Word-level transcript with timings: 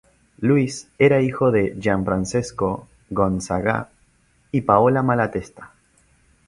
Luis 0.39 0.87
era 0.97 1.21
hijo 1.21 1.51
de 1.51 1.75
Gianfrancesco 1.79 2.87
Gonzaga 3.11 3.87
y 4.51 4.61
Paola 4.61 5.03
Malatesta. 5.03 5.73